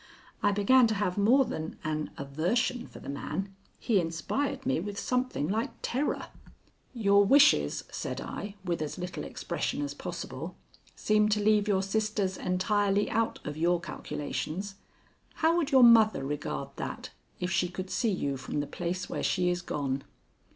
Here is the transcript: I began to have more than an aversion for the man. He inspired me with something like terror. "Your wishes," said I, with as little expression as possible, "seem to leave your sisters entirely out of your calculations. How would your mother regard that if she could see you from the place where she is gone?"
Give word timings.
I 0.41 0.51
began 0.51 0.87
to 0.87 0.95
have 0.95 1.15
more 1.15 1.45
than 1.45 1.77
an 1.83 2.09
aversion 2.17 2.87
for 2.87 2.97
the 2.99 3.07
man. 3.07 3.55
He 3.79 3.99
inspired 3.99 4.65
me 4.65 4.79
with 4.79 4.99
something 4.99 5.47
like 5.47 5.69
terror. 5.83 6.29
"Your 6.91 7.23
wishes," 7.23 7.83
said 7.91 8.19
I, 8.19 8.55
with 8.65 8.81
as 8.81 8.97
little 8.97 9.23
expression 9.23 9.79
as 9.83 9.93
possible, 9.93 10.55
"seem 10.95 11.29
to 11.29 11.39
leave 11.43 11.67
your 11.67 11.83
sisters 11.83 12.35
entirely 12.35 13.11
out 13.11 13.45
of 13.45 13.57
your 13.57 13.79
calculations. 13.79 14.73
How 15.35 15.55
would 15.55 15.69
your 15.71 15.83
mother 15.83 16.25
regard 16.25 16.69
that 16.77 17.11
if 17.39 17.51
she 17.51 17.69
could 17.69 17.91
see 17.91 18.09
you 18.09 18.37
from 18.37 18.59
the 18.59 18.65
place 18.65 19.07
where 19.07 19.21
she 19.21 19.49
is 19.51 19.61
gone?" 19.61 20.03